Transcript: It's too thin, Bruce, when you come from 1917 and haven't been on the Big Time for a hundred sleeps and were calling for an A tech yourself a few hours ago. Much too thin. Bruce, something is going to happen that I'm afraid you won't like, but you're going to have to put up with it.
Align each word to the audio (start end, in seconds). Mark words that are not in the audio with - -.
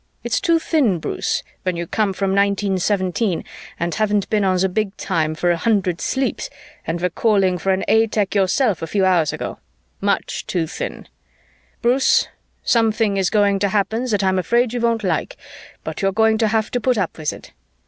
It's 0.23 0.41
too 0.41 0.57
thin, 0.57 0.97
Bruce, 0.97 1.43
when 1.61 1.75
you 1.75 1.85
come 1.85 2.11
from 2.11 2.31
1917 2.31 3.43
and 3.79 3.93
haven't 3.93 4.27
been 4.31 4.43
on 4.43 4.57
the 4.57 4.67
Big 4.67 4.97
Time 4.97 5.35
for 5.35 5.51
a 5.51 5.57
hundred 5.57 6.01
sleeps 6.01 6.49
and 6.87 6.99
were 6.99 7.11
calling 7.11 7.59
for 7.59 7.71
an 7.71 7.83
A 7.87 8.07
tech 8.07 8.33
yourself 8.33 8.81
a 8.81 8.87
few 8.87 9.05
hours 9.05 9.31
ago. 9.31 9.59
Much 9.99 10.47
too 10.47 10.65
thin. 10.65 11.07
Bruce, 11.83 12.27
something 12.63 13.15
is 13.17 13.29
going 13.29 13.59
to 13.59 13.69
happen 13.69 14.05
that 14.05 14.23
I'm 14.23 14.39
afraid 14.39 14.73
you 14.73 14.81
won't 14.81 15.03
like, 15.03 15.37
but 15.83 16.01
you're 16.01 16.11
going 16.11 16.39
to 16.39 16.47
have 16.47 16.71
to 16.71 16.81
put 16.81 16.97
up 16.97 17.19
with 17.19 17.31
it. 17.31 17.51